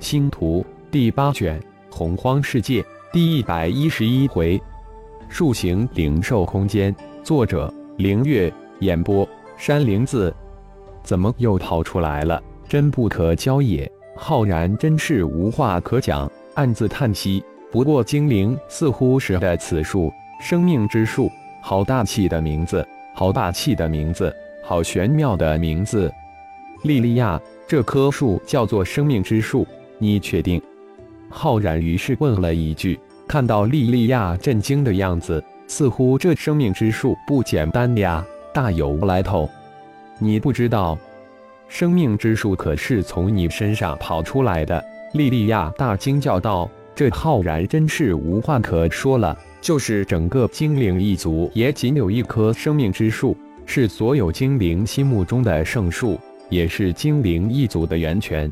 [0.00, 4.60] 星图第八卷洪荒世界第一百一十一回，
[5.28, 10.34] 树形灵兽空间，作者凌月，演播山灵子。
[11.02, 12.40] 怎么又逃出来了？
[12.68, 13.90] 真不可教也！
[14.16, 17.42] 浩然真是无话可讲，暗自叹息。
[17.70, 21.30] 不过精灵似乎识得此树，生命之树，
[21.62, 26.12] 好大气的名字，好霸气的名字，好玄妙的名字。
[26.84, 29.66] 莉莉娅，这棵树叫做生命之树。
[29.98, 30.60] 你确定？
[31.28, 32.98] 浩然于是问了一句。
[33.26, 38.24] 看到莉莉娅震惊的样子，似乎这生命之树不简单呀，
[38.54, 39.46] 大有来头。
[40.18, 40.98] 你不知道，
[41.68, 44.82] 生命之树可是从你身上跑出来的。
[45.12, 49.36] 莉莉娅大惊叫道：“这浩然真是无话可说了。
[49.60, 56.18] 就是整个精灵一族，也仅有一棵生命之树，是所有精灵心目中的圣树，
[56.48, 58.50] 也是精灵一族的源泉。”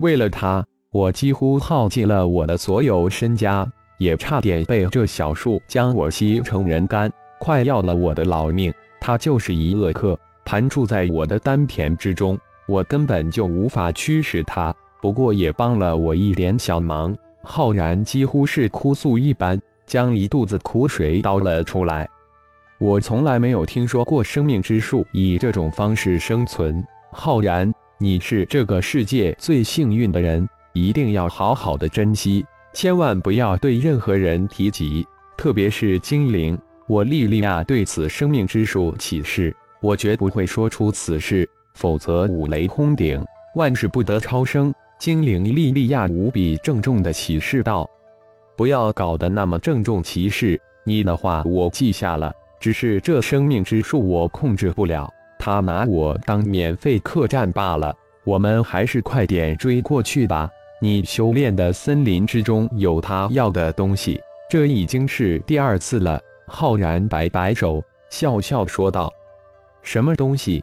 [0.00, 3.66] 为了他，我几乎耗尽了我的所有身家，
[3.98, 8.72] 也差点被这小树将我吸成人干，快要了我的老命。
[9.00, 12.38] 他就是一恶客，盘住在我的丹田之中，
[12.68, 14.74] 我根本就无法驱使他。
[15.00, 17.16] 不过也帮了我一点小忙。
[17.42, 22.08] 浩然几乎是哭诉一般，将一肚子苦水倒了出来。
[22.78, 26.84] 我从来没有听说过生命之树以这种方式生存。
[27.10, 27.72] 浩然。
[27.98, 32.44] 你是这个世界最幸运的人，一定要好好的珍惜，
[32.74, 36.58] 千万不要对任何人提及，特别是精灵。
[36.86, 44.74] 我莉莉娅对此生命之树起誓，我绝不会说出此事，否则五雷轰顶，万事不得超生。
[44.98, 47.88] 精灵莉莉娅无比郑重的起誓道
[48.58, 60.50] ：“不要搞得那么郑重其事，你的话我记下了，只是这生命之树我控制不了。”他拿我当免费客栈罢了，我们还是快点追过去吧。
[60.80, 64.20] 你修炼的森林之中有他要的东西，
[64.50, 66.20] 这已经是第二次了。
[66.46, 69.12] 浩然摆摆手，笑笑说道
[69.82, 70.62] ：“什么东西？”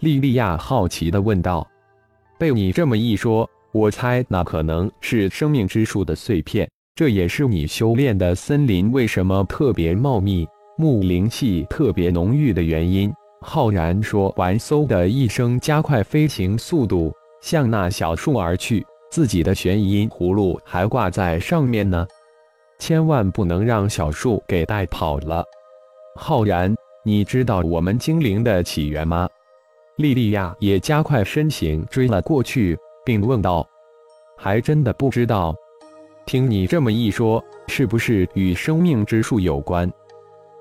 [0.00, 1.66] 莉莉娅好奇地问道。
[2.38, 6.68] “被你这么一说，我猜那可能是生命之树的碎片。
[6.96, 13.12] 这也是你修炼的森林为什么特别茂密、木灵气特别浓郁的原因。”
[13.46, 18.84] 浩然说完，嗖的一声加快飞行速度，向那小树而去。
[19.10, 22.06] 自己的玄阴葫芦还挂在上面呢，
[22.78, 25.44] 千万不能让小树给带跑了。
[26.16, 26.74] 浩然，
[27.04, 29.28] 你知道我们精灵的起源吗？
[29.96, 33.64] 莉莉娅也加快身形追了过去，并问道
[34.38, 35.54] ：“还真的不知道。
[36.24, 39.88] 听你这么一说，是不是与生命之树有关？”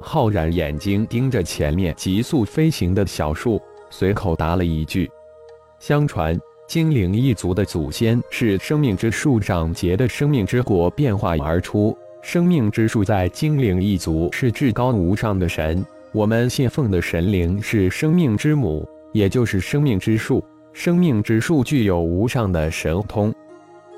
[0.06, 3.60] 浩然眼睛盯着前面急速飞行的小树，
[3.90, 5.10] 随口答了一句
[5.80, 6.38] ：“相传
[6.68, 11.98] 精灵一族的祖先是生命之树上结的生命之果变化而出。
[12.22, 20.44] 生命之树在精灵一族是至高无上的神，我们信奉的神灵是生命之母，也就是生命之树。
[20.74, 23.34] 生命之树具有无上的神通。”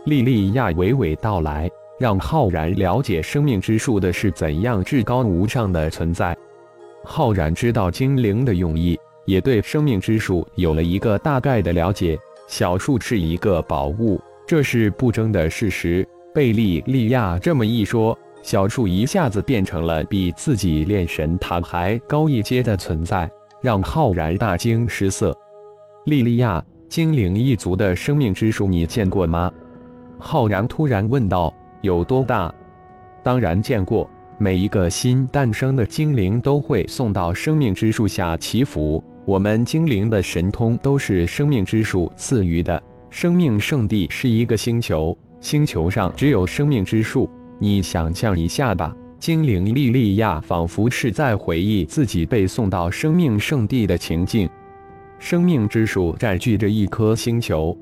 [0.06, 1.68] 莉莉娅娓娓道来。
[1.98, 6.36] 让浩然了解生命之树的是怎样至高无上的存在。
[7.04, 12.18] 浩然知道精灵的用意，也对生命之树有了一个大概的了解。
[12.48, 16.08] 小树是一个宝物，这是不争的事实。
[16.34, 23.30] 贝利利亚这么一说，小树一下子变成了比自己炼神塔还高一阶的存在，
[23.62, 25.36] 让浩然大惊失色。
[26.06, 29.52] 莉莉娅，精灵一族的生命之树你见过吗？
[30.20, 31.52] 浩然突然问道。
[31.82, 32.54] 有多大？
[33.24, 34.10] 当然见过。
[34.38, 39.02] 每一个新诞生的精灵都会送到生命之树下祈福。
[39.24, 42.84] 我们精灵的神通都是生命之树赐予的。
[43.10, 47.30] 生命圣地是一个星球，星球上只有生命之树。
[47.60, 48.94] 你想象一下吧。
[49.18, 54.50] 精灵莉莉娅仿佛是在回忆自己被送到生命圣地的情境。
[55.18, 57.76] 生命之树占据着一颗星球，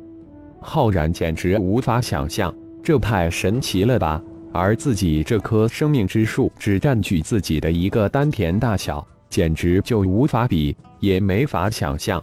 [0.62, 2.54] 浩然简直无法想象。
[2.84, 4.22] 这太神奇了吧！
[4.52, 12.22] 而自己这棵生命之树只占据自己的一个丹田大小，简直就无法比，也没法想象。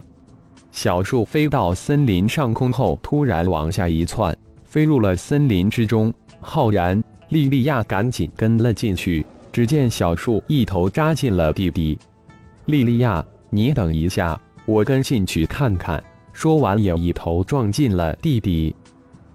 [0.71, 6.13] 小树飞到森林上空后，突然往下一窜，飞入了森林之中。
[6.39, 9.25] 浩然、莉莉娅赶紧跟了进去。
[9.51, 11.99] 只见小树一头扎进了地底。
[12.67, 16.01] 莉莉娅，你等一下，我跟进去看看。
[16.31, 18.73] 说完，也一头撞进了地底。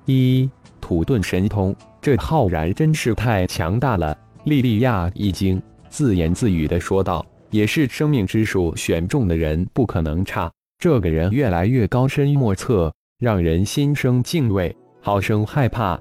[0.07, 0.49] 一。
[0.87, 4.17] 土遁神通，这浩然真是太强大了！
[4.45, 10.49] 莉莉娅一惊，自言自语的说道：“也是生命之树选中的人，不可能差。
[10.79, 14.73] 这个人越来越高深莫测，让人心生敬畏。”
[15.03, 15.99] 好生害怕。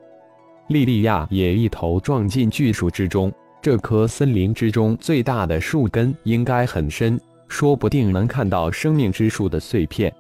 [0.67, 3.33] 莉莉娅也一头撞进巨树之中。
[3.63, 10.13] 这棵森林之中最大的树根应该很深，说不定能看到生命之树的碎片。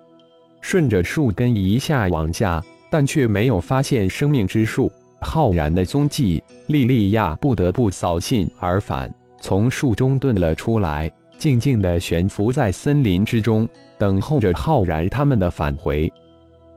[0.59, 2.63] 顺着树根一下往下，
[2.95, 4.89] 但却没有发现生命之树
[5.19, 6.41] 浩然的踪迹。
[6.67, 16.09] 莉莉娅不得不扫兴而返，从树中遁了出来，静静地悬浮在森林之中，等候着浩然他们的返回。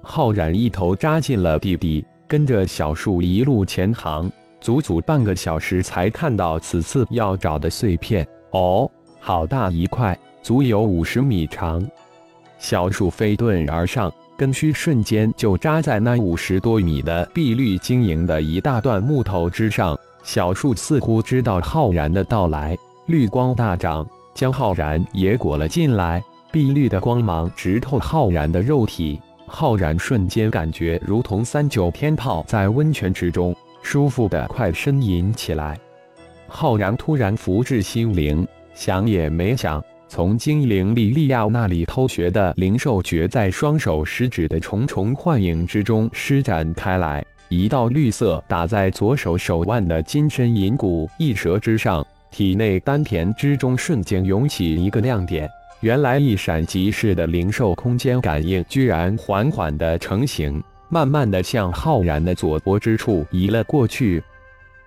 [0.03, 4.29] 浩然一头扎进了地底，跟着小树一路前行，
[4.61, 8.27] 足足半个小时才看到此次要找的碎片。
[8.51, 8.91] 哦，
[9.21, 11.89] 好大一块，足有五十米长。
[12.59, 19.99] 小树飞遁而上，根须瞬间就扎在那五十多米的碧绿晶莹的一大段木头之上。
[20.23, 26.23] 小树似乎知道浩然的到来，绿光大涨，将浩然也裹了进来。
[26.53, 33.53] 碧绿的光芒直透浩然的肉体，浩然瞬间感觉如同三九天泡在温泉之中，
[33.83, 35.77] 舒服的快呻吟起来。
[36.47, 39.83] 浩然突然福至心灵，想也没想。
[40.09, 55.47] 从精灵莉莉亚那里偷学的灵兽诀，在双手食指的重重幻影之中施展开来，一道绿色打在左手手腕的金身银骨一蛇之上，体内丹田之中瞬间涌起一个亮点，
[55.81, 64.23] 原来一闪即逝的灵兽空间感应居然缓缓的成型，慢慢的向浩然的左脖之处移了过去，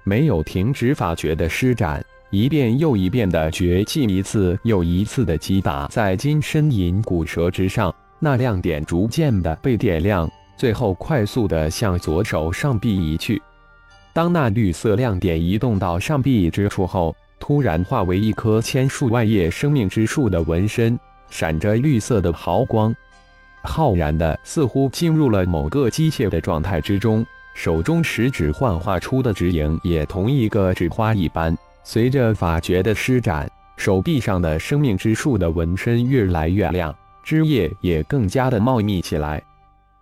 [0.04, 2.04] 没有停止法诀的施展。
[2.31, 13.42] 一遍又一遍的绝技，一次又一次的击打在金身银骨蛇之上，那亮点逐渐的被点亮，最后快速的向左手上臂移去。
[14.13, 20.98] 当那绿色亮点移动到上臂之处后，突然化为一棵千树万叶生命之树的纹身，
[21.30, 22.95] 闪着绿色的毫光，
[23.62, 27.25] 浩然的似乎进入了某个机械的状态之中，
[27.56, 31.54] 手中食指幻化出的指影也同一个纸花一般。
[31.83, 39.42] 随着法诀的施展，手臂上的生命之树的纹身越来越亮，枝叶也更加的茂密起来。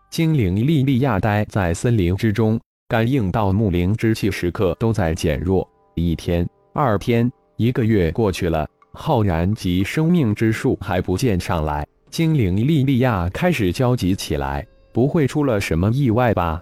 [0.09, 5.67] 精灵莉莉亚待在森林之中，感应到木灵之气时刻都在减弱。
[5.95, 16.61] 一天、二天、一个月过去了，浩然及生命之树还不见上来，精灵莉莉亚开始焦急起来，不会出了什么意外吧？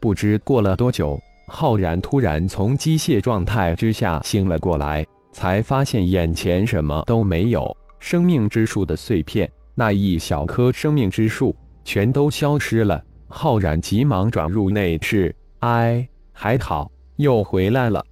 [0.00, 1.20] 不知过了多久。
[1.48, 13.02] 浩然突然从机械状态之下醒了过来，才发现眼前什么都没有，生命之树的碎片，那一小棵生命之树全都消失了。
[13.28, 18.04] 浩然急忙转入内室，哎，还好又回来了。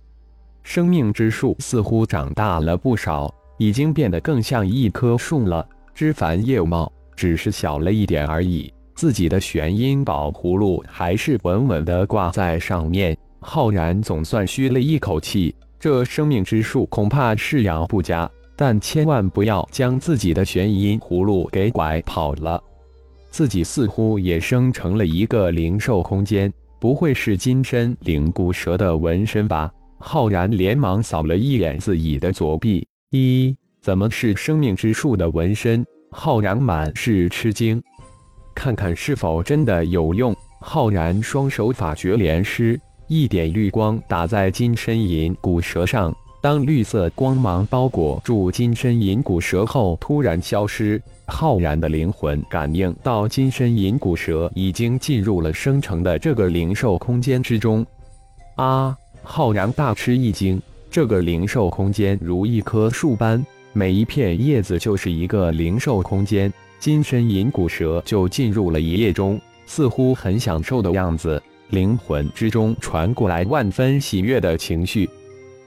[0.62, 8.72] 生命之树似乎长大了不少，已经变得更像一棵树了，枝繁叶茂，只是小了一点而已。
[8.94, 13.16] 自己的玄阴宝葫芦还是稳稳地挂在上面。
[13.48, 22.60] 浩然总算吁了一口气，这生命之树恐怕是养不佳，但千万不要将自己的玄阴葫芦给拐跑了。
[23.30, 29.70] 自己似乎也生成了一个灵兽空间，不会是金身灵骨蛇的纹身吧？
[29.98, 35.86] 浩然连忙扫了一眼自己的左臂，咦，怎么是生命之树的纹身？
[36.10, 37.80] 浩然满是吃惊，
[38.56, 40.34] 看看是否真的有用。
[40.60, 42.78] 浩然双手法诀连施。
[43.08, 51.00] 一点绿光打在金身银骨蛇上，当绿色光芒包裹住金身银骨蛇后，突然消失。
[51.26, 57.84] 浩然的灵魂感应到金身银骨蛇已经进入了生成的这个灵兽空间之中。
[58.56, 58.96] 啊！
[59.22, 66.52] 浩然大吃一惊，这个灵兽空间如一棵树般，每一片叶子就是一个灵兽空间。
[66.78, 71.42] 金身银骨蛇就进入了一叶中，似乎很享受的样子。
[71.70, 75.08] 灵魂之中传过来万分喜悦的情绪，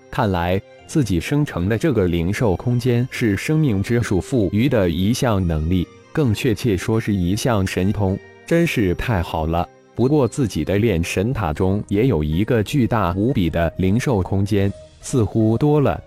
[0.10, 9.68] 看来自己生成的这个灵兽空间是生命之树赋予的一项能力，更确切说是一项神通，真是太好了。
[9.94, 16.02] 不过自己的炼神塔中也有一个巨大无比的灵兽空间，似乎多了。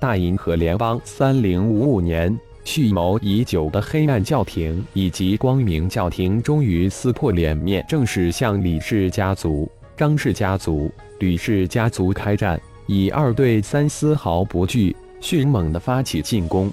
[0.00, 2.38] 大银河联邦三零五五年。
[2.66, 16.68] 蓄谋已久的黑暗教廷以及光明教廷终于撕破脸面，正式向李氏家族、张氏家族、吕氏家族开战，以二对三，丝毫不惧，迅猛地发起进攻。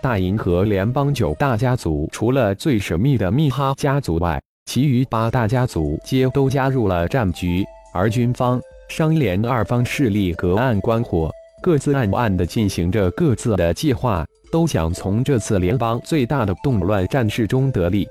[0.00, 7.62] 大银河联邦九大家族，除了最神秘的密哈家族外，其余八大家族皆都加入了战局，
[7.92, 8.58] 而军方、
[8.88, 11.30] 商联二方势力隔岸观火，
[11.62, 14.24] 各自暗暗地进行着各自的计划。
[14.50, 18.06] 都想从这次联邦最大的动乱战事中得利。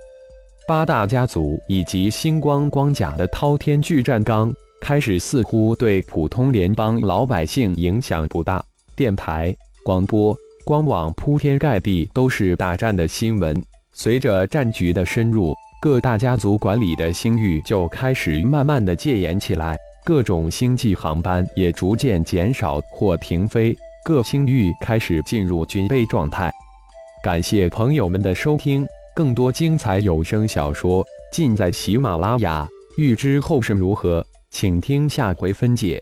[0.68, 8.64] 八大家族以及星光光甲的滔天巨战纲开始，似乎对普通联邦老百姓影响不大。
[8.96, 13.60] 电台、广播、官网铺天盖地都是大战的新闻。
[13.92, 26.52] 随着战局的深入，各大家族管理的星域就开始慢慢的戒严起来，各种星际航班也逐渐减少或停飞，各星域开始进入军备状态。
[27.24, 28.86] 感谢朋友们的收听。
[29.16, 32.66] 更多精彩有声小说尽在喜马拉雅，
[32.96, 36.02] 欲知后事如何，请听下回分解。